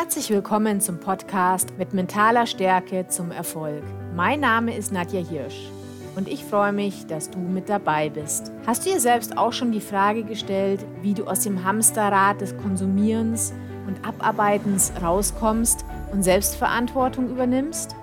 Herzlich 0.00 0.30
willkommen 0.30 0.80
zum 0.80 1.00
Podcast 1.00 1.76
mit 1.76 1.92
mentaler 1.92 2.46
Stärke 2.46 3.08
zum 3.08 3.32
Erfolg. 3.32 3.82
Mein 4.14 4.38
Name 4.38 4.76
ist 4.76 4.92
Nadja 4.92 5.20
Hirsch 5.20 5.72
und 6.14 6.28
ich 6.28 6.44
freue 6.44 6.70
mich, 6.72 7.08
dass 7.08 7.30
du 7.30 7.40
mit 7.40 7.68
dabei 7.68 8.08
bist. 8.08 8.52
Hast 8.64 8.86
du 8.86 8.90
dir 8.90 9.00
selbst 9.00 9.36
auch 9.36 9.52
schon 9.52 9.72
die 9.72 9.80
Frage 9.80 10.22
gestellt, 10.22 10.86
wie 11.02 11.14
du 11.14 11.24
aus 11.24 11.40
dem 11.40 11.64
Hamsterrad 11.64 12.40
des 12.40 12.56
Konsumierens 12.58 13.52
und 13.88 14.06
Abarbeitens 14.06 14.92
rauskommst 15.02 15.84
und 16.12 16.22
Selbstverantwortung 16.22 17.28
übernimmst? 17.28 17.96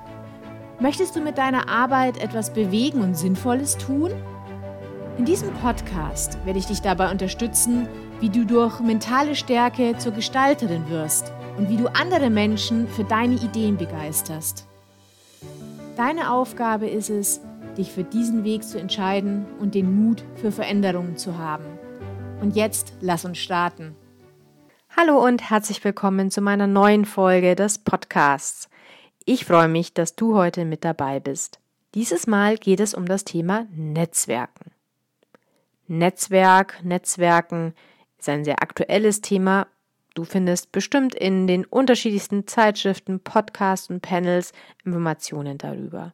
Möchtest 0.82 1.16
du 1.16 1.21
mit 1.21 1.38
deiner 1.38 1.70
Arbeit 1.70 2.21
etwas 2.21 2.52
bewegen 2.52 3.04
und 3.04 3.16
Sinnvolles 3.16 3.77
tun? 3.77 4.12
In 5.18 5.23
diesem 5.23 5.54
Podcast 5.54 6.38
werde 6.43 6.59
ich 6.59 6.66
dich 6.66 6.82
dabei 6.82 7.09
unterstützen, 7.09 7.88
wie 8.20 8.30
du 8.30 8.46
durch 8.46 8.82
mentale 8.82 9.34
Stärke 9.34 9.98
zur 9.98 10.12
Gestalterin 10.12 10.90
wirst 10.90 11.32
und 11.58 11.70
wie 11.70 11.77
du 11.77 11.88
andere 11.94 12.30
Menschen 12.30 12.88
für 12.88 13.04
deine 13.04 13.36
Ideen 13.36 13.77
begeisterst. 13.77 14.68
Deine 15.95 16.31
Aufgabe 16.31 16.88
ist 16.88 17.09
es, 17.09 17.41
dich 17.78 17.91
für 17.91 18.04
diesen 18.04 18.44
Weg 18.44 18.64
zu 18.64 18.80
entscheiden 18.80 19.45
und 19.59 19.76
den 19.76 19.94
Mut 19.94 20.23
für 20.36 20.52
Veränderungen 20.52 21.18
zu 21.18 21.38
haben. 21.38 21.66
Und 22.41 22.55
jetzt 22.55 22.94
lass 23.02 23.26
uns 23.26 23.38
starten. 23.38 23.95
Hallo 24.95 25.23
und 25.23 25.50
herzlich 25.50 25.84
willkommen 25.84 26.31
zu 26.31 26.41
meiner 26.41 26.68
neuen 26.68 27.05
Folge 27.05 27.56
des 27.56 27.80
Podcasts. 27.80 28.70
Ich 29.26 29.45
freue 29.45 29.67
mich, 29.67 29.94
dass 29.94 30.16
du 30.16 30.36
heute 30.36 30.66
mit 30.66 30.86
dabei 30.86 31.20
bist. 31.20 31.59
Dieses 31.95 32.28
Mal 32.28 32.58
geht 32.58 32.80
es 32.80 32.94
um 32.94 33.06
das 33.06 33.23
Thema 33.23 33.66
Netzwerken. 33.72 34.72
Netzwerk, 35.88 36.84
Netzwerken 36.84 37.73
ist 38.20 38.30
ein 38.30 38.44
sehr 38.44 38.62
aktuelles 38.62 39.22
Thema 39.22 39.67
Du 40.16 40.24
findest 40.24 40.72
bestimmt 40.72 41.14
in 41.14 41.46
den 41.46 41.66
unterschiedlichsten 41.66 42.48
Zeitschriften, 42.48 43.20
Podcasts 43.20 43.89
und 43.89 44.02
Panels 44.02 44.53
Informationen 44.86 45.58
darüber. 45.58 46.14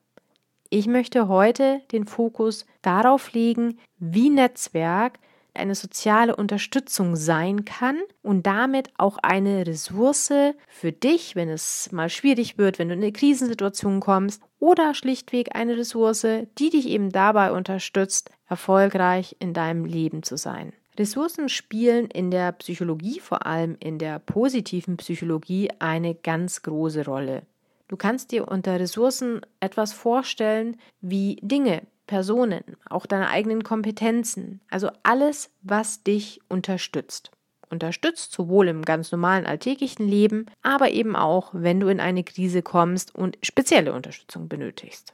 Ich 0.72 0.88
möchte 0.88 1.28
heute 1.28 1.82
den 1.92 2.06
Fokus 2.06 2.66
darauf 2.82 3.32
legen, 3.34 3.78
wie 4.00 4.32
Netzwerk 4.32 5.20
eine 5.54 5.76
soziale 5.76 6.36
Unterstützung 6.36 7.16
sein 7.16 7.64
kann 7.64 8.00
und 8.24 8.48
damit 8.48 8.90
auch 8.98 9.18
eine 9.22 9.68
Ressource 9.68 10.34
für 10.68 10.92
dich, 10.92 11.36
wenn 11.36 11.50
es 11.50 11.92
mal 11.92 12.10
schwierig 12.10 12.58
wird, 12.58 12.80
wenn 12.80 12.88
du 12.88 12.96
in 12.96 13.02
eine 13.02 13.12
Krisensituation 13.12 14.00
kommst 14.00 14.42
oder 14.60 14.96
schlichtweg 14.96 15.56
eine 15.56 15.78
Ressource, 15.78 16.26
die 16.58 16.70
dich 16.72 16.88
eben 16.88 17.12
dabei 17.12 17.52
unterstützt, 17.52 18.32
erfolgreich 18.48 19.36
in 19.40 19.54
deinem 19.54 19.86
Leben 19.86 20.24
zu 20.24 20.38
sein. 20.38 20.74
Ressourcen 20.98 21.50
spielen 21.50 22.08
in 22.08 22.32
der 22.32 22.52
Psychologie, 22.54 23.20
vor 23.20 23.46
allem 23.46 23.78
in 23.80 23.98
der 23.98 24.20
positiven 24.20 24.98
Psychologie, 24.98 25.70
eine 25.80 26.16
ganz 26.16 26.62
große 26.62 27.06
Rolle. 27.06 27.44
Du 27.88 27.98
kannst 27.98 28.32
dir 28.32 28.48
unter 28.48 28.80
Ressourcen 28.80 29.42
etwas 29.60 29.94
vorstellen 29.94 30.78
wie 31.02 31.38
Dinge, 31.42 31.84
Personen, 32.08 32.64
auch 32.90 33.06
deine 33.06 33.30
eigenen 33.30 33.64
Kompetenzen, 33.64 34.60
also 34.70 34.90
alles, 35.04 35.50
was 35.62 36.04
dich 36.04 36.42
unterstützt. 36.50 37.32
Unterstützt 37.70 38.34
sowohl 38.34 38.68
im 38.68 38.84
ganz 38.84 39.14
normalen 39.14 39.46
alltäglichen 39.46 40.06
Leben, 40.06 40.46
aber 40.62 40.92
eben 40.92 41.16
auch, 41.16 41.52
wenn 41.54 41.80
du 41.80 41.88
in 41.88 42.02
eine 42.02 42.26
Krise 42.26 42.62
kommst 42.62 43.16
und 43.16 43.38
spezielle 43.42 43.94
Unterstützung 43.94 44.50
benötigst. 44.50 45.14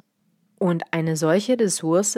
Und 0.57 0.83
eine 0.91 1.17
solche 1.17 1.59
Ressource 1.59 2.17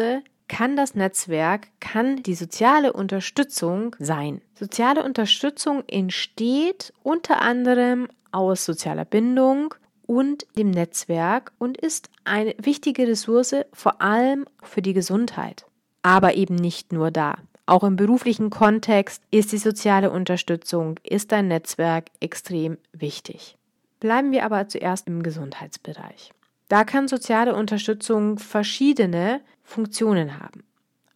kann 0.49 0.75
das 0.75 0.95
Netzwerk, 0.95 1.69
kann 1.79 2.21
die 2.23 2.35
soziale 2.35 2.91
Unterstützung 2.91 3.95
sein. 3.99 4.41
Soziale 4.55 5.03
Unterstützung 5.03 5.83
entsteht 5.87 6.91
unter 7.01 7.41
anderem 7.41 8.09
aus 8.33 8.65
sozialer 8.65 9.05
Bindung 9.05 9.73
und 10.05 10.45
dem 10.57 10.71
Netzwerk 10.71 11.53
und 11.59 11.77
ist 11.77 12.09
eine 12.25 12.55
wichtige 12.57 13.07
Ressource 13.07 13.55
vor 13.71 14.01
allem 14.01 14.45
für 14.61 14.81
die 14.81 14.93
Gesundheit. 14.93 15.65
Aber 16.01 16.33
eben 16.33 16.55
nicht 16.55 16.91
nur 16.91 17.11
da. 17.11 17.37
Auch 17.65 17.83
im 17.83 17.95
beruflichen 17.95 18.49
Kontext 18.49 19.21
ist 19.29 19.51
die 19.51 19.59
soziale 19.59 20.09
Unterstützung, 20.09 20.99
ist 21.03 21.31
ein 21.31 21.47
Netzwerk 21.47 22.05
extrem 22.19 22.79
wichtig. 22.91 23.55
Bleiben 23.99 24.31
wir 24.31 24.43
aber 24.43 24.67
zuerst 24.67 25.07
im 25.07 25.21
Gesundheitsbereich. 25.21 26.31
Da 26.69 26.83
kann 26.83 27.07
soziale 27.07 27.55
Unterstützung 27.55 28.37
verschiedene 28.37 29.41
Funktionen 29.63 30.39
haben. 30.39 30.63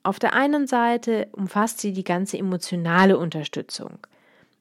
Auf 0.01 0.19
der 0.19 0.33
einen 0.33 0.67
Seite 0.67 1.29
umfasst 1.31 1.79
sie 1.79 1.93
die 1.93 2.03
ganze 2.03 2.37
emotionale 2.37 3.17
Unterstützung. 3.17 3.99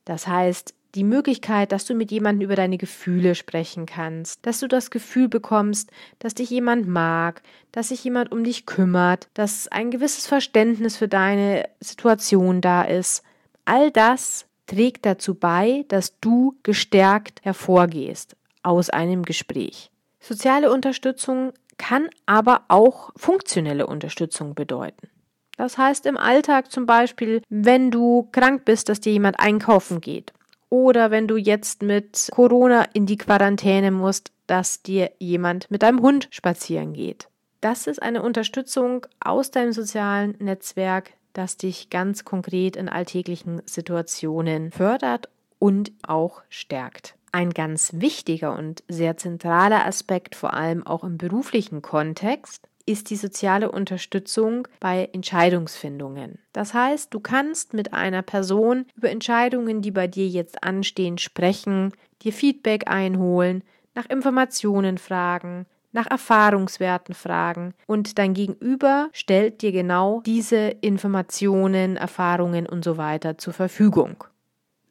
Das 0.04 0.28
heißt, 0.28 0.74
die 0.94 1.04
Möglichkeit, 1.04 1.72
dass 1.72 1.86
du 1.86 1.94
mit 1.94 2.10
jemandem 2.10 2.44
über 2.44 2.56
deine 2.56 2.76
Gefühle 2.76 3.34
sprechen 3.34 3.86
kannst, 3.86 4.44
dass 4.44 4.60
du 4.60 4.68
das 4.68 4.90
Gefühl 4.90 5.28
bekommst, 5.28 5.90
dass 6.18 6.34
dich 6.34 6.50
jemand 6.50 6.86
mag, 6.86 7.42
dass 7.72 7.88
sich 7.88 8.04
jemand 8.04 8.30
um 8.30 8.44
dich 8.44 8.66
kümmert, 8.66 9.28
dass 9.32 9.68
ein 9.68 9.90
gewisses 9.90 10.26
Verständnis 10.26 10.98
für 10.98 11.08
deine 11.08 11.68
Situation 11.80 12.60
da 12.60 12.82
ist. 12.82 13.22
All 13.64 13.90
das 13.90 14.46
trägt 14.66 15.06
dazu 15.06 15.34
bei, 15.34 15.86
dass 15.88 16.18
du 16.20 16.54
gestärkt 16.62 17.42
hervorgehst 17.42 18.36
aus 18.62 18.90
einem 18.90 19.22
Gespräch. 19.22 19.91
Soziale 20.22 20.70
Unterstützung 20.70 21.52
kann 21.78 22.08
aber 22.26 22.62
auch 22.68 23.10
funktionelle 23.16 23.88
Unterstützung 23.88 24.54
bedeuten. 24.54 25.08
Das 25.56 25.76
heißt 25.76 26.06
im 26.06 26.16
Alltag 26.16 26.70
zum 26.70 26.86
Beispiel, 26.86 27.42
wenn 27.48 27.90
du 27.90 28.28
krank 28.30 28.64
bist, 28.64 28.88
dass 28.88 29.00
dir 29.00 29.12
jemand 29.12 29.40
einkaufen 29.40 30.00
geht. 30.00 30.32
Oder 30.70 31.10
wenn 31.10 31.28
du 31.28 31.36
jetzt 31.36 31.82
mit 31.82 32.28
Corona 32.30 32.84
in 32.94 33.04
die 33.04 33.18
Quarantäne 33.18 33.90
musst, 33.90 34.32
dass 34.46 34.82
dir 34.82 35.10
jemand 35.18 35.70
mit 35.70 35.82
deinem 35.82 36.00
Hund 36.00 36.28
spazieren 36.30 36.92
geht. 36.94 37.28
Das 37.60 37.86
ist 37.86 38.00
eine 38.00 38.22
Unterstützung 38.22 39.06
aus 39.20 39.50
deinem 39.50 39.72
sozialen 39.72 40.36
Netzwerk, 40.38 41.12
das 41.32 41.56
dich 41.56 41.90
ganz 41.90 42.24
konkret 42.24 42.76
in 42.76 42.88
alltäglichen 42.88 43.60
Situationen 43.66 44.70
fördert 44.70 45.28
und 45.58 45.92
auch 46.02 46.42
stärkt. 46.48 47.16
Ein 47.34 47.50
ganz 47.50 47.94
wichtiger 47.94 48.56
und 48.56 48.84
sehr 48.88 49.16
zentraler 49.16 49.86
Aspekt, 49.86 50.36
vor 50.36 50.52
allem 50.52 50.86
auch 50.86 51.02
im 51.02 51.16
beruflichen 51.16 51.80
Kontext, 51.80 52.68
ist 52.84 53.08
die 53.08 53.16
soziale 53.16 53.70
Unterstützung 53.70 54.68
bei 54.80 55.08
Entscheidungsfindungen. 55.14 56.38
Das 56.52 56.74
heißt, 56.74 57.14
du 57.14 57.20
kannst 57.20 57.72
mit 57.72 57.94
einer 57.94 58.20
Person 58.20 58.84
über 58.96 59.08
Entscheidungen, 59.08 59.80
die 59.80 59.92
bei 59.92 60.08
dir 60.08 60.28
jetzt 60.28 60.62
anstehen, 60.62 61.16
sprechen, 61.16 61.92
dir 62.22 62.34
Feedback 62.34 62.90
einholen, 62.90 63.62
nach 63.94 64.10
Informationen 64.10 64.98
fragen, 64.98 65.64
nach 65.92 66.10
Erfahrungswerten 66.10 67.14
fragen 67.14 67.74
und 67.86 68.18
dein 68.18 68.34
Gegenüber 68.34 69.08
stellt 69.12 69.62
dir 69.62 69.72
genau 69.72 70.22
diese 70.26 70.68
Informationen, 70.80 71.96
Erfahrungen 71.96 72.66
und 72.66 72.84
so 72.84 72.96
weiter 72.96 73.38
zur 73.38 73.52
Verfügung. 73.52 74.24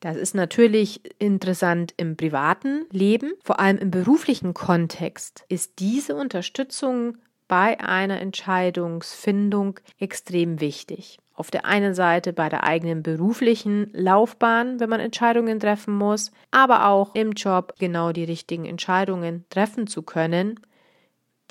Das 0.01 0.17
ist 0.17 0.33
natürlich 0.33 0.99
interessant 1.19 1.93
im 1.95 2.17
privaten 2.17 2.87
Leben, 2.91 3.33
vor 3.43 3.59
allem 3.59 3.77
im 3.77 3.91
beruflichen 3.91 4.55
Kontext 4.55 5.45
ist 5.47 5.77
diese 5.77 6.15
Unterstützung 6.15 7.19
bei 7.47 7.79
einer 7.79 8.19
Entscheidungsfindung 8.19 9.79
extrem 9.99 10.59
wichtig. 10.59 11.19
Auf 11.35 11.51
der 11.51 11.65
einen 11.65 11.93
Seite 11.93 12.33
bei 12.33 12.49
der 12.49 12.63
eigenen 12.63 13.03
beruflichen 13.03 13.91
Laufbahn, 13.93 14.79
wenn 14.79 14.89
man 14.89 14.99
Entscheidungen 14.99 15.59
treffen 15.59 15.93
muss, 15.93 16.31
aber 16.49 16.87
auch 16.87 17.13
im 17.13 17.33
Job 17.33 17.75
genau 17.77 18.11
die 18.11 18.23
richtigen 18.23 18.65
Entscheidungen 18.65 19.45
treffen 19.51 19.85
zu 19.85 20.01
können. 20.01 20.59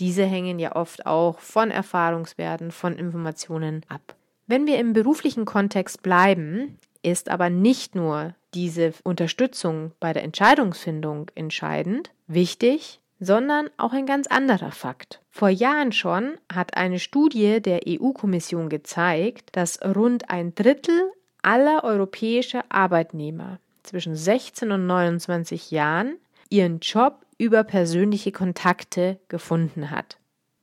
Diese 0.01 0.25
hängen 0.25 0.59
ja 0.59 0.75
oft 0.75 1.07
auch 1.07 1.39
von 1.39 1.71
Erfahrungswerten, 1.71 2.73
von 2.73 2.97
Informationen 2.97 3.83
ab. 3.89 4.17
Wenn 4.49 4.67
wir 4.67 4.79
im 4.79 4.93
beruflichen 4.93 5.45
Kontext 5.45 6.03
bleiben, 6.03 6.79
ist 7.03 7.29
aber 7.29 7.49
nicht 7.49 7.95
nur 7.95 8.35
diese 8.55 8.93
Unterstützung 9.05 9.93
bei 10.01 10.13
der 10.13 10.25
Entscheidungsfindung 10.25 11.31
entscheidend, 11.35 12.11
wichtig, 12.27 13.01
sondern 13.21 13.69
auch 13.77 13.93
ein 13.93 14.07
ganz 14.07 14.27
anderer 14.27 14.73
Fakt. 14.73 15.21
Vor 15.31 15.51
Jahren 15.51 15.93
schon 15.93 16.39
hat 16.53 16.77
eine 16.77 16.99
Studie 16.99 17.61
der 17.61 17.81
EU-Kommission 17.87 18.69
gezeigt, 18.69 19.51
dass 19.53 19.81
rund 19.83 20.31
ein 20.31 20.55
Drittel 20.55 21.13
aller 21.43 21.85
europäischer 21.85 22.65
Arbeitnehmer 22.71 23.59
zwischen 23.83 24.17
16 24.17 24.73
und 24.73 24.87
29 24.87 25.71
Jahren 25.71 26.17
ihren 26.49 26.81
Job 26.81 27.25
über 27.39 27.65
persönliche 27.65 28.33
Kontakte 28.33 29.19
gefunden 29.29 29.91
hat. 29.91 30.20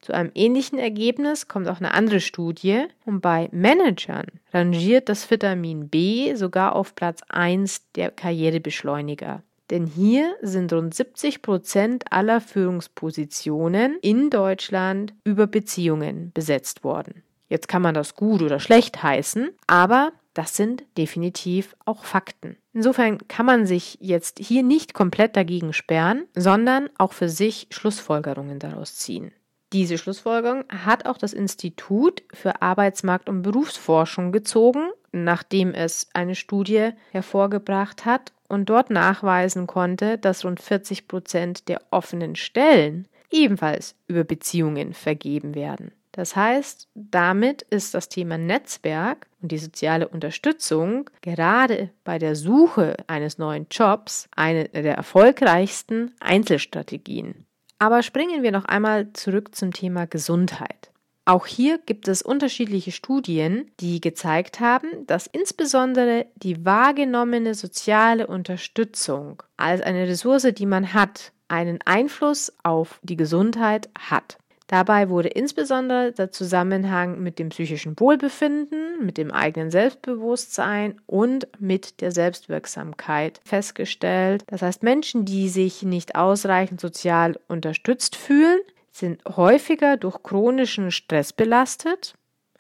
Zu 0.08 0.14
einem 0.14 0.32
ähnlichen 0.36 0.80
Ergebnis 0.80 1.50
kommt 1.50 1.68
auch 1.68 1.82
eine 1.82 1.94
andere 1.94 2.22
Studie 2.22 2.86
und 3.04 3.20
bei 3.20 3.50
Managern 3.52 4.28
rangiert 4.54 5.10
das 5.10 5.30
Vitamin 5.30 5.90
B 5.90 6.34
sogar 6.36 6.78
auf 6.78 6.96
Platz 6.96 7.24
1 7.28 7.92
der 7.92 8.12
Karrierebeschleuniger. 8.12 9.44
Denn 9.70 9.86
hier 9.86 10.34
sind 10.42 10.72
rund 10.72 10.94
70 10.94 11.42
Prozent 11.42 12.06
aller 12.10 12.40
Führungspositionen 12.40 13.98
in 14.02 14.30
Deutschland 14.30 15.14
über 15.26 15.46
Beziehungen 15.46 16.32
besetzt 16.34 16.86
worden. 16.86 17.24
Jetzt 17.50 17.68
kann 17.68 17.82
man 17.82 17.94
das 17.94 18.16
gut 18.16 18.42
oder 18.42 18.62
schlecht 18.62 19.04
heißen, 19.04 19.50
aber 19.68 20.14
Das 20.38 20.56
sind 20.56 20.84
definitiv 21.00 21.76
auch 21.86 22.06
Fakten. 22.06 22.58
Insofern 22.72 23.28
kann 23.28 23.48
man 23.48 23.66
sich 23.66 23.98
jetzt 24.00 24.38
hier 24.38 24.62
nicht 24.62 24.94
komplett 24.94 25.36
dagegen 25.36 25.74
sperren, 25.74 26.28
sondern 26.36 26.92
auch 27.00 27.14
für 27.14 27.28
sich 27.28 27.66
Schlussfolgerungen 27.72 28.60
daraus 28.60 28.96
ziehen. 28.98 29.32
Diese 29.74 29.98
Schlussfolgerung 29.98 30.64
hat 30.70 31.06
auch 31.06 31.18
das 31.18 31.34
Institut 31.34 32.24
für 32.34 32.62
Arbeitsmarkt- 32.62 33.28
und 33.28 33.42
Berufsforschung 33.42 34.32
gezogen, 34.32 34.90
nachdem 35.12 35.74
es 35.74 36.08
eine 36.14 36.36
Studie 36.36 36.92
hervorgebracht 37.12 38.06
hat 38.06 38.32
und 38.48 38.70
dort 38.70 38.90
nachweisen 38.90 39.68
konnte, 39.68 40.18
dass 40.18 40.46
rund 40.46 40.62
40 40.62 41.08
Prozent 41.08 41.68
der 41.68 41.82
offenen 41.92 42.36
Stellen 42.36 43.08
ebenfalls 43.30 43.96
über 44.08 44.24
Beziehungen 44.24 44.94
vergeben 44.94 45.54
werden. 45.54 45.92
Das 46.14 46.36
heißt, 46.36 46.88
damit 46.96 47.62
ist 47.64 47.94
das 47.94 48.10
Thema 48.10 48.38
Netzwerk 48.38 49.28
und 49.42 49.52
die 49.52 49.60
soziale 49.60 50.08
Unterstützung 50.08 51.10
gerade 51.22 51.92
bei 52.04 52.18
der 52.18 52.36
Suche 52.36 52.96
eines 53.06 53.38
neuen 53.38 53.68
Jobs 53.70 54.28
eine 54.36 54.70
der 54.70 54.96
erfolgreichsten 54.96 56.16
Einzelstrategien. 56.20 57.47
Aber 57.80 58.02
springen 58.04 58.44
wir 58.44 58.52
noch 58.52 58.66
einmal 58.66 59.14
zurück 59.14 59.56
zum 59.56 59.72
Thema 59.72 60.08
Gesundheit. 60.08 60.92
Auch 61.26 61.46
hier 61.46 61.78
gibt 61.80 62.08
es 62.08 62.22
unterschiedliche 62.22 62.94
Studien, 62.94 63.70
die 63.82 64.00
gezeigt 64.00 64.62
haben, 64.62 65.06
dass 65.08 65.28
insbesondere 65.28 66.28
die 66.36 66.66
wahrgenommene 66.66 67.54
soziale 67.54 68.28
Unterstützung 68.28 69.44
als 69.58 69.82
eine 69.82 70.08
Ressource, 70.08 70.48
die 70.58 70.66
man 70.66 70.94
hat, 70.94 71.34
einen 71.50 71.80
Einfluss 71.84 72.54
auf 72.64 73.02
die 73.04 73.18
Gesundheit 73.18 73.90
hat. 74.00 74.38
Dabei 74.68 75.10
wurde 75.10 75.30
insbesondere 75.30 76.12
der 76.12 76.32
Zusammenhang 76.32 77.22
mit 77.24 77.40
dem 77.40 77.50
psychischen 77.50 77.98
Wohlbefinden, 77.98 79.06
mit 79.06 79.18
dem 79.18 79.32
eigenen 79.32 79.72
Selbstbewusstsein 79.72 81.00
und 81.06 81.48
mit 81.60 82.02
der 82.02 82.12
Selbstwirksamkeit 82.12 83.40
festgestellt. 83.46 84.44
Das 84.48 84.62
heißt, 84.62 84.84
Menschen, 84.84 85.24
die 85.24 85.48
sich 85.48 85.84
nicht 85.84 86.16
ausreichend 86.16 86.82
sozial 86.82 87.40
unterstützt 87.48 88.18
fühlen, 88.18 88.60
sind 88.92 89.24
häufiger 89.26 89.96
durch 89.96 90.22
chronischen 90.22 90.92
Stress 90.92 91.32
belastet, 91.32 92.16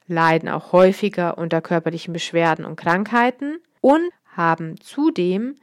leiden 0.07 0.47
auch 0.47 0.71
häufiger 0.71 1.37
unter 1.37 1.61
körperlichen 1.61 2.13
Beschwerden 2.13 2.63
und 2.63 2.77
Krankheiten 2.77 3.57
und 3.81 4.09
haben 4.33 4.79
zudem 4.79 5.55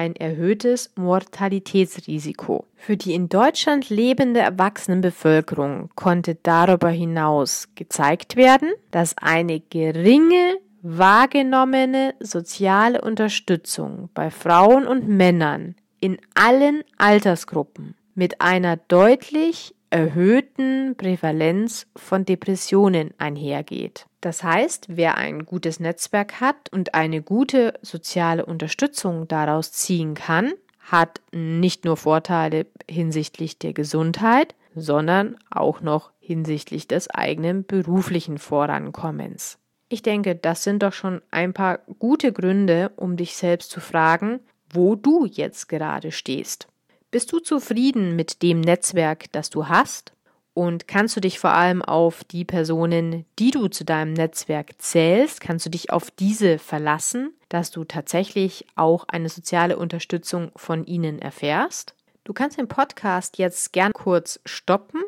ein 0.00 0.16
erhöhtes 0.16 0.90
Mortalitätsrisiko. 0.96 2.64
Für 2.74 2.96
die 2.96 3.12
in 3.12 3.28
Deutschland 3.28 3.90
lebende 3.90 4.40
Erwachsenenbevölkerung 4.40 5.90
konnte 5.94 6.38
darüber 6.42 6.88
hinaus 6.88 7.68
gezeigt 7.74 8.36
werden, 8.36 8.72
dass 8.90 9.14
eine 9.18 9.60
geringe 9.60 10.56
wahrgenommene 10.80 12.14
soziale 12.18 13.02
Unterstützung 13.02 14.08
bei 14.14 14.30
Frauen 14.30 14.86
und 14.86 15.06
Männern 15.06 15.74
in 16.00 16.16
allen 16.34 16.82
Altersgruppen 16.96 17.94
mit 18.14 18.40
einer 18.40 18.78
deutlich 18.78 19.74
erhöhten 19.90 20.94
Prävalenz 20.96 21.86
von 21.96 22.24
Depressionen 22.24 23.10
einhergeht. 23.18 24.06
Das 24.20 24.44
heißt, 24.44 24.86
wer 24.88 25.16
ein 25.16 25.44
gutes 25.44 25.80
Netzwerk 25.80 26.40
hat 26.40 26.72
und 26.72 26.94
eine 26.94 27.22
gute 27.22 27.74
soziale 27.82 28.46
Unterstützung 28.46 29.26
daraus 29.26 29.72
ziehen 29.72 30.14
kann, 30.14 30.52
hat 30.78 31.20
nicht 31.32 31.84
nur 31.84 31.96
Vorteile 31.96 32.66
hinsichtlich 32.88 33.58
der 33.58 33.72
Gesundheit, 33.72 34.54
sondern 34.74 35.36
auch 35.50 35.80
noch 35.80 36.12
hinsichtlich 36.20 36.86
des 36.86 37.10
eigenen 37.10 37.66
beruflichen 37.66 38.38
Vorankommens. 38.38 39.58
Ich 39.88 40.02
denke, 40.02 40.36
das 40.36 40.62
sind 40.62 40.84
doch 40.84 40.92
schon 40.92 41.20
ein 41.32 41.52
paar 41.52 41.80
gute 41.98 42.32
Gründe, 42.32 42.92
um 42.94 43.16
dich 43.16 43.34
selbst 43.34 43.70
zu 43.70 43.80
fragen, 43.80 44.38
wo 44.72 44.94
du 44.94 45.26
jetzt 45.26 45.68
gerade 45.68 46.12
stehst. 46.12 46.68
Bist 47.10 47.32
du 47.32 47.40
zufrieden 47.40 48.14
mit 48.14 48.40
dem 48.40 48.60
Netzwerk, 48.60 49.32
das 49.32 49.50
du 49.50 49.66
hast? 49.66 50.12
Und 50.54 50.86
kannst 50.86 51.16
du 51.16 51.20
dich 51.20 51.40
vor 51.40 51.50
allem 51.50 51.82
auf 51.82 52.22
die 52.22 52.44
Personen, 52.44 53.24
die 53.38 53.50
du 53.50 53.66
zu 53.66 53.84
deinem 53.84 54.12
Netzwerk 54.12 54.80
zählst, 54.80 55.40
kannst 55.40 55.66
du 55.66 55.70
dich 55.70 55.90
auf 55.90 56.12
diese 56.12 56.58
verlassen, 56.58 57.32
dass 57.48 57.72
du 57.72 57.82
tatsächlich 57.82 58.64
auch 58.76 59.04
eine 59.08 59.28
soziale 59.28 59.76
Unterstützung 59.76 60.52
von 60.54 60.84
ihnen 60.84 61.18
erfährst? 61.18 61.94
Du 62.22 62.32
kannst 62.32 62.58
den 62.58 62.68
Podcast 62.68 63.38
jetzt 63.38 63.72
gern 63.72 63.92
kurz 63.92 64.38
stoppen 64.44 65.02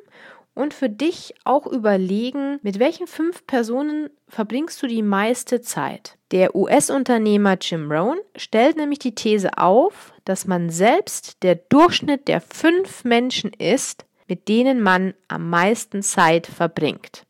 und 0.55 0.75
für 0.75 0.89
dich 0.89 1.35
auch 1.45 1.67
überlegen, 1.67 2.59
mit 2.63 2.79
welchen 2.79 3.07
fünf 3.07 3.47
Personen 3.47 4.11
verbringst 4.29 4.83
du 4.83 4.87
die 4.87 5.03
meiste 5.03 5.61
Zeit. 5.63 6.19
Der 6.31 6.55
US-Unternehmer 6.55 7.57
Jim 7.61 7.91
Rohn 7.91 8.19
stellt 8.37 8.77
nämlich 8.77 8.99
die 8.99 9.15
These 9.15 9.57
auf, 9.59 10.13
dass 10.25 10.47
man 10.47 10.71
selbst 10.71 11.43
der 11.43 11.55
Durchschnitt 11.55 12.29
der 12.29 12.41
fünf 12.41 13.05
Menschen 13.05 13.53
ist, 13.53 14.05
mit 14.29 14.49
denen 14.49 14.83
man 14.83 15.15
am 15.29 15.51
meisten 15.51 16.03
Zeit 16.03 16.47
verbringt. 16.47 17.25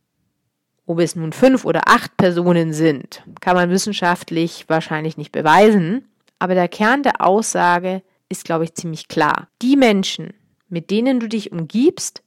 Ob 0.87 0.99
es 0.99 1.15
nun 1.15 1.33
fünf 1.33 1.65
oder 1.65 1.83
acht 1.87 2.17
Personen 2.17 2.73
sind, 2.73 3.23
kann 3.41 3.57
man 3.57 3.71
wissenschaftlich 3.71 4.65
wahrscheinlich 4.69 5.17
nicht 5.17 5.33
beweisen, 5.33 6.09
aber 6.39 6.55
der 6.55 6.69
Kern 6.69 7.05
der 7.05 7.25
Aussage 7.25 8.03
ist, 8.29 8.45
glaube 8.45 8.65
ich, 8.65 8.75
ziemlich 8.75 9.07
klar. 9.07 9.49
Die 9.63 9.77
Menschen, 9.77 10.35
mit 10.69 10.91
denen 10.91 11.21
du 11.21 11.29
dich 11.29 11.53
umgibst, 11.53 12.23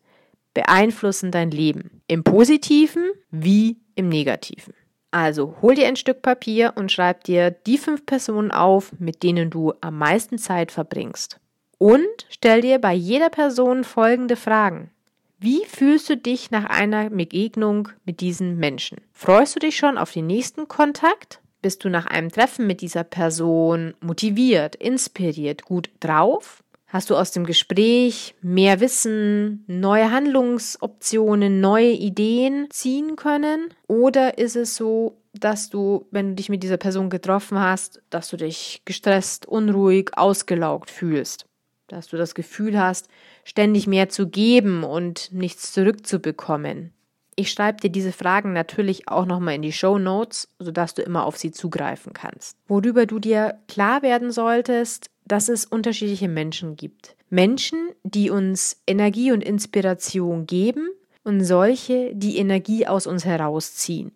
beeinflussen 0.55 1.29
dein 1.29 1.51
Leben. 1.51 2.01
Im 2.07 2.23
positiven 2.23 3.11
wie 3.29 3.77
im 3.93 4.09
negativen. 4.09 4.73
Also 5.11 5.55
hol 5.61 5.75
dir 5.75 5.87
ein 5.87 5.95
Stück 5.95 6.23
Papier 6.23 6.73
und 6.75 6.91
schreib 6.91 7.23
dir 7.23 7.51
die 7.51 7.77
fünf 7.77 8.07
Personen 8.07 8.51
auf, 8.51 8.91
mit 8.99 9.21
denen 9.21 9.51
du 9.51 9.73
am 9.79 9.99
meisten 9.99 10.39
Zeit 10.39 10.71
verbringst. 10.71 11.39
Und 11.77 12.25
stell 12.29 12.61
dir 12.61 12.79
bei 12.79 12.93
jeder 12.93 13.29
Person 13.29 13.83
folgende 13.83 14.35
Fragen. 14.35 14.89
Wie 15.37 15.63
fühlst 15.65 16.09
du 16.09 16.17
dich 16.17 16.49
nach 16.51 16.65
einer 16.65 17.09
Begegnung 17.09 17.89
mit 18.05 18.21
diesen 18.21 18.57
Menschen? 18.57 18.97
Freust 19.11 19.55
du 19.55 19.59
dich 19.59 19.77
schon 19.77 19.97
auf 19.97 20.11
den 20.11 20.27
nächsten 20.27 20.67
Kontakt? 20.67 21.39
Bist 21.61 21.83
du 21.83 21.89
nach 21.89 22.05
einem 22.05 22.31
Treffen 22.31 22.67
mit 22.67 22.81
dieser 22.81 23.03
Person 23.03 23.93
motiviert, 23.99 24.75
inspiriert, 24.75 25.65
gut 25.65 25.89
drauf? 25.99 26.63
Hast 26.95 27.09
du 27.09 27.17
aus 27.17 27.31
dem 27.31 27.45
Gespräch 27.45 28.35
mehr 28.41 28.79
Wissen, 28.79 29.65
neue 29.67 30.11
Handlungsoptionen, 30.11 31.59
neue 31.59 31.91
Ideen 31.91 32.67
ziehen 32.69 33.17
können? 33.17 33.73
Oder 33.85 34.37
ist 34.37 34.55
es 34.55 34.77
so, 34.77 35.17
dass 35.33 35.69
du, 35.69 36.07
wenn 36.11 36.29
du 36.29 36.35
dich 36.35 36.47
mit 36.47 36.63
dieser 36.63 36.77
Person 36.77 37.09
getroffen 37.09 37.59
hast, 37.59 38.01
dass 38.11 38.29
du 38.29 38.37
dich 38.37 38.81
gestresst, 38.85 39.45
unruhig, 39.45 40.11
ausgelaugt 40.17 40.89
fühlst? 40.89 41.45
Dass 41.87 42.07
du 42.07 42.15
das 42.15 42.33
Gefühl 42.33 42.79
hast, 42.79 43.09
ständig 43.43 43.87
mehr 43.87 44.07
zu 44.07 44.29
geben 44.29 44.85
und 44.85 45.33
nichts 45.33 45.73
zurückzubekommen? 45.73 46.93
Ich 47.35 47.51
schreibe 47.51 47.81
dir 47.81 47.89
diese 47.89 48.13
Fragen 48.13 48.53
natürlich 48.53 49.09
auch 49.09 49.25
nochmal 49.25 49.55
in 49.55 49.63
die 49.63 49.73
Show 49.73 49.99
Notes, 49.99 50.47
sodass 50.59 50.93
du 50.93 51.01
immer 51.01 51.25
auf 51.25 51.35
sie 51.35 51.51
zugreifen 51.51 52.13
kannst. 52.13 52.55
Worüber 52.69 53.05
du 53.05 53.19
dir 53.19 53.59
klar 53.67 54.01
werden 54.01 54.31
solltest, 54.31 55.09
dass 55.25 55.49
es 55.49 55.65
unterschiedliche 55.65 56.27
Menschen 56.27 56.75
gibt. 56.75 57.15
Menschen, 57.29 57.89
die 58.03 58.29
uns 58.29 58.81
Energie 58.87 59.31
und 59.31 59.43
Inspiration 59.43 60.45
geben 60.45 60.89
und 61.23 61.43
solche, 61.43 62.11
die 62.15 62.37
Energie 62.37 62.87
aus 62.87 63.07
uns 63.07 63.25
herausziehen. 63.25 64.11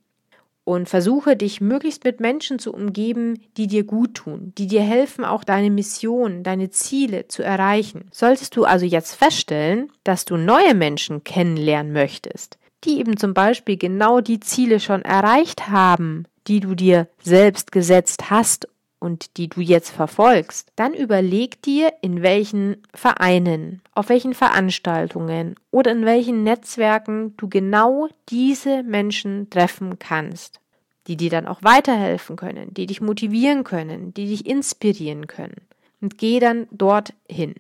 Und 0.64 0.88
versuche 0.88 1.36
dich 1.36 1.62
möglichst 1.62 2.04
mit 2.04 2.20
Menschen 2.20 2.60
zu 2.60 2.72
umgeben, 2.72 3.40
die 3.58 3.66
dir 3.66 3.84
gut 3.84 4.14
tun, 4.14 4.54
die 4.56 4.68
dir 4.68 4.84
helfen, 4.84 5.26
auch 5.26 5.44
deine 5.44 5.72
Mission, 5.72 6.44
deine 6.44 6.70
Ziele 6.70 7.28
zu 7.28 7.42
erreichen. 7.42 8.06
Solltest 8.12 8.56
du 8.56 8.66
also 8.66 8.86
jetzt 8.86 9.16
feststellen, 9.16 9.92
dass 10.04 10.26
du 10.26 10.38
neue 10.38 10.76
Menschen 10.76 11.24
kennenlernen 11.24 11.92
möchtest, 11.92 12.60
die 12.84 13.00
eben 13.00 13.18
zum 13.18 13.34
Beispiel 13.34 13.78
genau 13.78 14.22
die 14.22 14.40
Ziele 14.40 14.80
schon 14.80 15.02
erreicht 15.02 15.70
haben, 15.70 16.26
die 16.46 16.60
du 16.60 16.76
dir 16.76 17.08
selbst 17.24 17.72
gesetzt 17.72 18.30
hast 18.30 18.68
und 19.00 19.38
die 19.38 19.48
du 19.48 19.62
jetzt 19.62 19.90
verfolgst, 19.90 20.72
dann 20.76 20.94
überleg 20.94 21.62
dir, 21.62 21.94
in 22.02 22.22
welchen 22.22 22.84
Vereinen, 22.94 23.82
auf 23.94 24.10
welchen 24.10 24.34
Veranstaltungen 24.34 25.56
oder 25.72 25.92
in 25.92 26.06
welchen 26.06 26.44
Netzwerken 26.44 27.36
du 27.38 27.48
genau 27.50 28.10
diese 28.30 28.84
Menschen 28.84 29.50
treffen 29.50 30.00
kannst, 30.00 30.60
die 31.08 31.18
dir 31.18 31.30
dann 31.30 31.48
auch 31.48 31.64
weiterhelfen 31.64 32.36
können, 32.36 32.74
die 32.74 32.86
dich 32.86 33.02
motivieren 33.02 33.64
können, 33.64 34.14
die 34.14 34.28
dich 34.28 34.46
inspirieren 34.46 35.28
können. 35.28 35.62
Und 36.02 36.18
geh 36.18 36.40
dann 36.40 36.68
dorthin. 36.72 37.56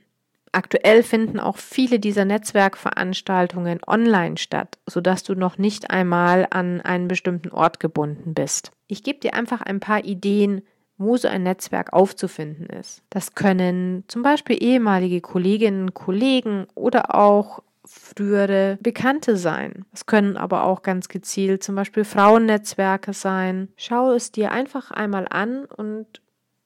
Aktuell 0.51 1.03
finden 1.03 1.39
auch 1.39 1.57
viele 1.57 1.99
dieser 1.99 2.25
Netzwerkveranstaltungen 2.25 3.81
online 3.85 4.37
statt, 4.37 4.79
sodass 4.87 5.23
du 5.23 5.35
noch 5.35 5.57
nicht 5.57 5.91
einmal 5.91 6.47
an 6.49 6.81
einen 6.81 7.07
bestimmten 7.07 7.51
Ort 7.51 7.79
gebunden 7.79 8.33
bist. 8.33 8.71
Ich 8.87 9.03
gebe 9.03 9.19
dir 9.19 9.35
einfach 9.35 9.61
ein 9.61 9.79
paar 9.79 10.03
Ideen, 10.05 10.63
wo 10.99 11.17
so 11.17 11.27
ein 11.27 11.43
Netzwerk 11.43 11.93
aufzufinden 11.93 12.67
ist. 12.67 13.01
Das 13.09 13.33
können 13.33 14.03
zum 14.07 14.21
Beispiel 14.21 14.61
ehemalige 14.61 15.21
Kolleginnen, 15.21 15.93
Kollegen 15.95 16.67
oder 16.75 17.15
auch 17.15 17.63
frühere 17.85 18.77
Bekannte 18.81 19.37
sein. 19.37 19.85
Es 19.93 20.05
können 20.05 20.37
aber 20.37 20.63
auch 20.63 20.83
ganz 20.83 21.07
gezielt 21.07 21.63
zum 21.63 21.75
Beispiel 21.75 22.03
Frauennetzwerke 22.03 23.13
sein. 23.13 23.69
Schau 23.77 24.11
es 24.11 24.31
dir 24.31 24.51
einfach 24.51 24.91
einmal 24.91 25.25
an 25.29 25.65
und 25.65 26.21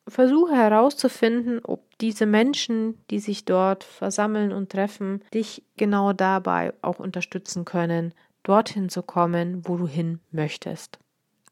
versuche 0.07 0.55
herauszufinden, 0.55 1.61
ob 1.63 1.97
diese 1.99 2.25
Menschen, 2.25 2.97
die 3.09 3.19
sich 3.19 3.45
dort 3.45 3.85
versammeln 3.85 4.51
und 4.51 4.69
treffen, 4.69 5.23
dich 5.33 5.63
genau 5.77 6.11
dabei 6.11 6.73
auch 6.81 6.99
unterstützen 6.99 7.63
können, 7.63 8.13
dorthin 8.43 8.89
zu 8.89 9.01
kommen, 9.01 9.61
wo 9.65 9.77
du 9.77 9.87
hin 9.87 10.19
möchtest. 10.31 10.99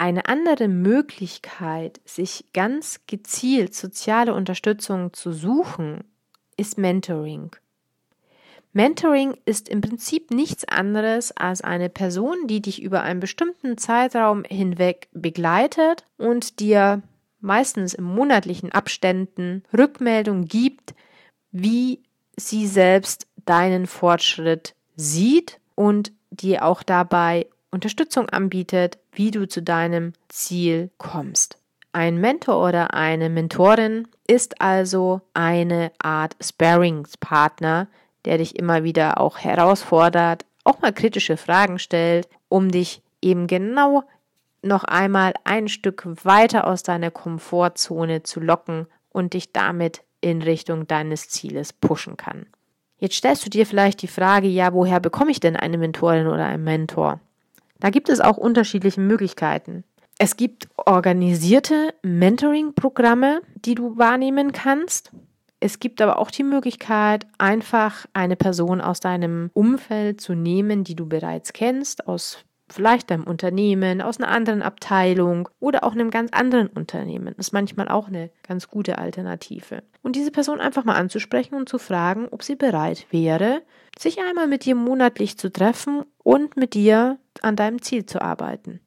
Eine 0.01 0.25
andere 0.25 0.67
Möglichkeit, 0.67 2.01
sich 2.05 2.46
ganz 2.53 3.01
gezielt 3.05 3.75
soziale 3.75 4.34
Unterstützung 4.34 5.13
zu 5.13 5.31
suchen, 5.31 6.03
ist 6.58 6.79
Mentoring. 6.79 7.55
Mentoring 8.74 9.38
ist 9.46 9.70
im 9.70 9.81
Prinzip 9.81 10.31
nichts 10.31 10.65
anderes 10.65 11.38
als 11.38 11.62
eine 11.62 11.88
Person, 11.88 12.48
die 12.48 12.63
dich 12.63 12.81
über 12.81 13.03
einen 13.03 13.20
bestimmten 13.20 13.77
Zeitraum 13.77 14.43
hinweg 14.43 15.08
begleitet 15.13 16.08
und 16.17 16.60
dir 16.60 17.03
meistens 17.39 17.93
in 17.93 18.03
monatlichen 18.03 18.72
Abständen 18.72 19.63
Rückmeldung 19.72 20.46
gibt, 20.46 20.96
wie 21.51 22.01
sie 22.36 22.65
selbst 22.65 23.27
deinen 23.46 23.86
Fortschritt 23.86 24.74
sieht 24.96 25.60
und 25.75 26.12
dir 26.31 26.65
auch 26.65 26.81
dabei 26.81 27.46
Unterstützung 27.70 28.29
anbietet, 28.29 28.98
wie 29.12 29.32
du 29.32 29.48
zu 29.48 29.62
deinem 29.62 30.13
Ziel 30.30 30.89
kommst. 30.98 31.58
Ein 31.94 32.18
Mentor 32.18 32.65
oder 32.65 32.94
eine 32.94 33.30
Mentorin 33.30 34.08
ist 34.27 34.62
also 34.62 35.22
eine 35.34 35.91
Art 36.01 36.38
Sparringspartner, 36.41 37.88
der 38.24 38.38
dich 38.38 38.58
immer 38.58 38.84
wieder 38.84 39.20
auch 39.20 39.39
herausfordert, 39.39 40.46
auch 40.63 40.80
mal 40.82 40.94
kritische 40.94 41.38
Fragen 41.38 41.80
stellt, 41.80 42.30
um 42.48 42.72
dich 42.72 43.01
eben 43.22 43.48
genau 43.48 44.03
noch 44.62 44.84
einmal 44.84 45.34
ein 45.44 45.68
Stück 45.68 46.06
weiter 46.24 46.68
aus 46.68 46.84
deiner 46.84 47.12
Komfortzone 47.12 48.24
zu 48.24 48.39
locken 48.39 48.88
und 49.10 49.34
dich 49.34 49.51
damit 49.51 50.03
in 50.22 50.41
Richtung 50.41 50.88
deines 50.88 51.30
Zieles 51.30 51.74
pushen 51.74 52.15
kann. 52.15 52.46
Jetzt 52.98 53.15
stellst 53.15 53.44
du 53.46 53.50
dir 53.50 53.65
vielleicht 53.65 54.03
die 54.03 54.08
Frage, 54.08 54.48
ja, 54.48 54.74
woher 54.74 55.00
bekomme 55.00 55.32
ich 55.32 55.39
denn 55.39 55.56
eine 55.56 55.80
Mentorin 55.80 56.27
oder 56.27 56.46
einen 56.46 56.63
Mentor? 56.63 57.20
Da 57.81 57.89
gibt 57.89 58.07
es 58.07 58.21
auch 58.21 58.38
unterschiedliche 58.38 59.01
Möglichkeiten. 59.01 59.83
Es 60.17 60.38
gibt 60.38 60.69
organisierte 60.77 61.95
Mentoring-Programme, 62.03 63.41
die 63.55 63.75
du 63.75 63.97
wahrnehmen 63.97 64.51
kannst. 64.51 65.11
Es 65.59 65.79
gibt 65.79 66.00
aber 66.00 66.19
auch 66.19 66.31
die 66.31 66.43
Möglichkeit, 66.43 67.25
einfach 67.39 68.05
eine 68.13 68.35
Person 68.35 68.81
aus 68.81 69.00
deinem 69.00 69.50
Umfeld 69.53 70.21
zu 70.21 70.35
nehmen, 70.35 70.83
die 70.83 70.95
du 70.95 71.07
bereits 71.07 71.53
kennst, 71.53 72.07
aus 72.07 72.45
vielleicht 72.72 73.12
deinem 73.12 73.24
Unternehmen, 73.24 74.01
aus 74.01 74.20
einer 74.20 74.30
anderen 74.30 74.62
Abteilung 74.62 75.50
oder 75.60 75.84
auch 75.84 75.94
einem 75.94 76.12
ganz 76.12 76.32
anderen 76.32 76.68
Unternehmen. 76.68 77.34
Das 77.38 77.48
ist 77.48 77.54
manchmal 77.54 77.88
auch 77.88 78.08
eine 78.08 78.32
ganz 78.48 78.68
gute 78.68 78.98
Alternative. 78.98 79.84
Und 80.01 80.16
diese 80.16 80.32
Person 80.32 80.60
einfach 80.60 80.84
mal 80.84 80.96
anzusprechen 80.96 81.56
und 81.56 81.70
zu 81.70 81.78
fragen, 81.78 82.28
ob 82.32 82.44
sie 82.44 82.56
bereit 82.56 83.06
wäre, 83.12 83.62
sich 83.98 84.20
einmal 84.20 84.48
mit 84.48 84.66
dir 84.66 84.75
monatlich 84.75 85.38
zu 85.38 85.51
treffen 85.51 86.04
und 86.24 86.58
mit 86.58 86.74
dir 86.74 87.20
an 87.42 87.56
deinem 87.56 87.82
Ziel 87.82 88.06
zu 88.06 88.22
arbeiten. 88.22 88.80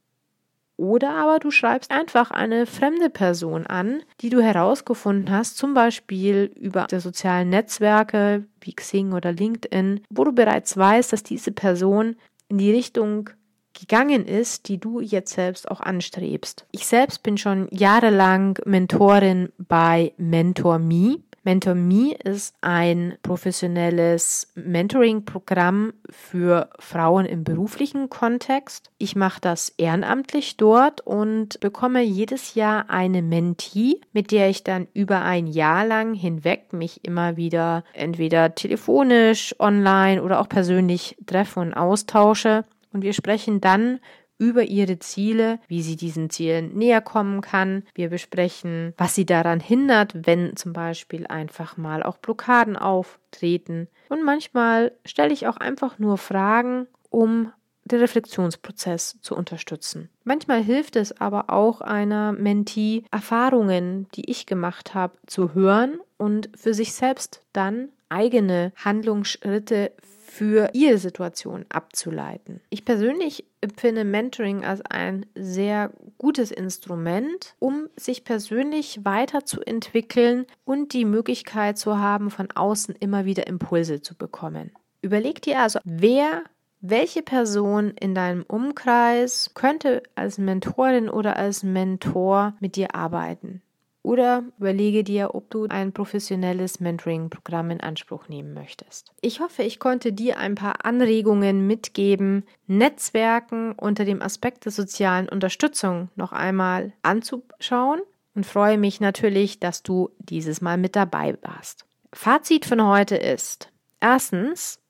Oder 0.77 1.11
aber 1.11 1.39
du 1.39 1.53
schreibst 1.53 1.93
einfach 1.93 2.33
eine 2.33 2.67
fremde 2.67 3.09
Person 3.09 3.65
an, 3.67 4.03
die 4.21 4.31
du 4.31 4.41
herausgefunden 4.41 5.31
hast, 5.31 5.57
zum 5.57 5.73
Beispiel 5.73 6.51
über 6.57 6.87
die 6.91 6.99
sozialen 6.99 7.49
Netzwerke 7.49 8.45
wie 8.61 8.73
Xing 8.73 9.13
oder 9.13 9.33
LinkedIn, 9.33 10.01
wo 10.11 10.25
du 10.25 10.33
bereits 10.33 10.77
weißt, 10.77 11.13
dass 11.13 11.23
diese 11.23 11.53
Person 11.53 12.17
in 12.49 12.59
die 12.59 12.73
Richtung 12.73 13.31
gegangen 13.75 14.27
ist, 14.27 14.69
die 14.69 14.79
du 14.79 15.01
jetzt 15.01 15.35
selbst 15.35 15.71
auch 15.71 15.81
anstrebst. 15.81 16.67
Ich 16.73 16.87
selbst 16.87 17.23
bin 17.23 17.37
schon 17.37 17.69
jahrelang 17.71 18.59
Mentorin 18.65 19.51
bei 19.59 20.13
MentorMe. 20.17 21.19
MentorMe 21.45 22.15
ist 22.25 22.55
ein 22.63 23.19
professionelles 23.23 24.51
Mentoring-Programm 24.55 25.93
für 26.09 26.71
Frauen 26.79 27.27
im 27.27 27.45
beruflichen 27.45 28.09
Kontext. 28.09 28.91
Ich 28.97 29.15
mache 29.15 29.43
das 29.43 29.69
ehrenamtlich 29.77 30.57
dort 30.57 31.03
und 31.03 31.61
bekomme 31.61 32.03
jedes 32.03 32.55
Jahr 32.55 32.89
eine 32.89 33.21
Mentee, 33.21 34.01
mit 34.15 34.31
der 34.31 34.49
ich 34.49 34.65
dann 34.65 34.89
über 34.95 35.21
ein 35.21 35.47
Jahr 35.47 35.87
lang 35.87 36.15
hinweg 36.15 36.73
mich 36.73 37.05
immer 37.05 37.37
wieder 37.37 37.85
entweder 37.93 38.55
telefonisch, 38.55 39.55
online 39.59 40.23
oder 40.23 40.41
auch 40.41 40.49
persönlich 40.49 41.17
treffe 41.27 41.61
und 41.61 41.75
austausche. 41.75 42.65
Und 42.95 43.03
wir 43.03 43.13
sprechen 43.13 43.61
dann 43.61 44.01
über 44.39 44.63
ihre 44.65 44.99
Ziele, 44.99 45.59
wie 45.69 45.83
sie 45.83 45.97
diesen 45.97 46.31
Zielen 46.31 46.75
näher 46.75 47.01
kommen 47.01 47.41
kann. 47.41 47.83
Wir 47.95 48.09
besprechen, 48.09 48.95
was 48.97 49.15
sie 49.15 49.27
daran 49.27 49.61
hindert, 49.61 50.27
wenn 50.27 50.57
zum 50.57 50.73
Beispiel 50.73 51.27
einfach 51.27 51.77
mal 51.77 52.03
auch 52.03 52.17
Blockaden 52.17 52.77
auftreten. 52.77 53.89
Und 54.09 54.25
manchmal 54.25 54.93
stelle 55.05 55.33
ich 55.33 55.47
auch 55.47 55.57
einfach 55.57 55.99
nur 55.99 56.19
Fragen, 56.19 56.87
um 57.11 57.53
den 57.85 58.01
Reflexionsprozess 58.01 59.19
zu 59.21 59.37
unterstützen. 59.37 60.09
Manchmal 60.25 60.63
hilft 60.63 60.97
es 60.97 61.21
aber 61.21 61.51
auch 61.51 61.81
einer 61.81 62.33
Mentee, 62.33 63.05
Erfahrungen, 63.11 64.09
die 64.15 64.31
ich 64.31 64.47
gemacht 64.47 64.95
habe, 64.95 65.19
zu 65.27 65.53
hören 65.53 66.01
und 66.17 66.51
für 66.57 66.75
sich 66.75 66.93
selbst 66.93 67.43
dann 67.53 67.89
eigene 68.09 68.73
Handlungsschritte 68.77 69.93
für 70.35 70.71
ihre 70.73 70.99
Situation 70.99 71.65
abzuleiten. 71.69 72.61
Ich 72.69 72.85
persönlich 72.85 73.45
empfinde 73.61 74.05
Mentoring 74.05 74.65
als 74.65 74.81
ein 74.83 75.27
sehr 75.35 75.93
gutes 76.19 76.51
Instrument, 76.51 77.55
um 77.61 77.89
sich 77.97 78.25
persönlich 78.25 79.05
weiterzuentwickeln 79.05 80.47
und 80.65 80.93
die 80.93 81.05
Möglichkeit 81.05 81.79
zu 81.79 81.99
haben, 81.99 82.31
von 82.31 82.51
außen 82.51 82.97
immer 82.99 83.25
wieder 83.25 83.47
Impulse 83.47 84.03
zu 84.03 84.17
bekommen. 84.17 84.73
Überleg 85.03 85.41
dir 85.43 85.61
also, 85.61 85.79
wer 85.85 86.43
welche 86.81 87.23
Person 87.23 87.95
in 87.99 88.15
deinem 88.15 88.43
Umkreis 88.43 89.53
könnte 89.55 90.03
als 90.17 90.37
Mentorin 90.37 91.09
oder 91.09 91.37
als 91.37 91.63
Mentor 91.63 92.55
mit 92.61 92.77
dir 92.77 92.95
arbeiten? 92.95 93.63
Oder 94.05 94.45
überlege 94.59 95.03
dir, 95.03 95.35
ob 95.35 95.49
du 95.49 95.67
ein 95.67 95.93
professionelles 95.95 96.79
Mentoring-Programm 96.79 97.71
in 97.71 97.81
Anspruch 97.81 98.29
nehmen 98.29 98.53
möchtest. 98.53 99.11
Ich 99.23 99.41
hoffe, 99.41 99.63
ich 99.63 99.81
konnte 99.81 100.13
dir 100.13 100.37
ein 100.37 100.57
paar 100.57 100.85
Anregungen 100.85 101.67
mitgeben, 101.67 102.45
Netzwerken 102.67 103.73
unter 103.73 104.05
dem 104.05 104.21
Aspekt 104.21 104.67
der 104.67 104.73
sozialen 104.73 105.27
Unterstützung 105.27 106.11
noch 106.17 106.33
einmal 106.33 106.93
anzuschauen 107.03 108.03
und 108.35 108.45
freue 108.45 108.77
mich 108.77 109.01
natürlich, 109.01 109.59
dass 109.59 109.83
du 109.83 110.11
dieses 110.19 110.61
Mal 110.61 110.77
mit 110.77 110.97
dabei 110.97 111.39
warst. 111.41 111.87
Fazit 112.13 112.67
von 112.67 112.87
heute 112.87 113.17
ist, 113.17 113.71
erstens, 114.01 114.81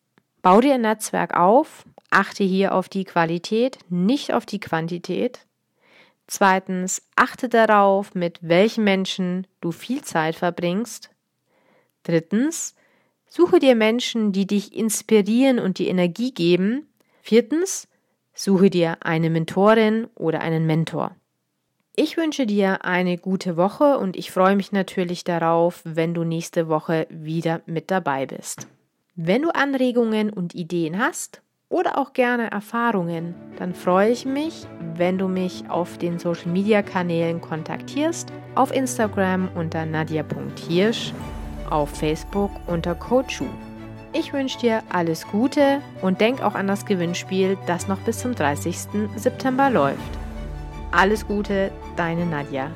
bau 0.42 0.60
dir 0.60 0.74
ein 0.74 0.80
Netzwerk 0.80 1.36
auf, 1.36 1.84
achte 2.10 2.42
hier 2.42 2.74
auf 2.74 2.88
die 2.88 3.04
Qualität, 3.04 3.78
nicht 3.88 4.34
auf 4.34 4.44
die 4.44 4.60
Quantität. 4.60 5.46
Zweitens, 6.26 7.02
achte 7.16 7.48
darauf, 7.48 8.14
mit 8.14 8.38
welchen 8.40 8.84
Menschen 8.84 9.46
du 9.60 9.72
viel 9.72 10.02
Zeit 10.02 10.36
verbringst. 10.36 11.10
Drittens, 12.02 12.74
suche 13.28 13.58
dir 13.58 13.74
Menschen, 13.74 14.32
die 14.32 14.46
dich 14.46 14.74
inspirieren 14.74 15.58
und 15.58 15.78
die 15.78 15.88
Energie 15.88 16.32
geben. 16.32 16.88
Viertens, 17.22 17.88
suche 18.34 18.70
dir 18.70 18.98
eine 19.00 19.30
Mentorin 19.30 20.08
oder 20.14 20.40
einen 20.40 20.66
Mentor. 20.66 21.14
Ich 21.96 22.16
wünsche 22.16 22.46
dir 22.46 22.84
eine 22.84 23.18
gute 23.18 23.56
Woche 23.56 23.98
und 23.98 24.16
ich 24.16 24.32
freue 24.32 24.56
mich 24.56 24.72
natürlich 24.72 25.22
darauf, 25.22 25.80
wenn 25.84 26.12
du 26.12 26.24
nächste 26.24 26.68
Woche 26.68 27.06
wieder 27.08 27.62
mit 27.66 27.90
dabei 27.90 28.26
bist. 28.26 28.66
Wenn 29.14 29.42
du 29.42 29.54
Anregungen 29.54 30.30
und 30.30 30.56
Ideen 30.56 30.98
hast, 30.98 31.40
oder 31.74 31.98
auch 31.98 32.12
gerne 32.12 32.52
Erfahrungen, 32.52 33.34
dann 33.58 33.74
freue 33.74 34.10
ich 34.10 34.24
mich, 34.24 34.64
wenn 34.94 35.18
du 35.18 35.26
mich 35.26 35.68
auf 35.68 35.98
den 35.98 36.20
Social 36.20 36.52
Media 36.52 36.82
Kanälen 36.82 37.40
kontaktierst, 37.40 38.32
auf 38.54 38.72
Instagram 38.72 39.48
unter 39.56 39.84
nadia.hirsch, 39.84 41.12
auf 41.68 41.90
Facebook 41.90 42.52
unter 42.68 42.94
Coachu. 42.94 43.46
Ich 44.12 44.32
wünsche 44.32 44.60
dir 44.60 44.84
alles 44.88 45.26
Gute 45.26 45.80
und 46.00 46.20
denk 46.20 46.44
auch 46.44 46.54
an 46.54 46.68
das 46.68 46.86
Gewinnspiel, 46.86 47.58
das 47.66 47.88
noch 47.88 47.98
bis 47.98 48.20
zum 48.20 48.36
30. 48.36 48.76
September 49.16 49.68
läuft. 49.68 49.98
Alles 50.92 51.26
Gute, 51.26 51.72
deine 51.96 52.24
Nadja. 52.24 52.70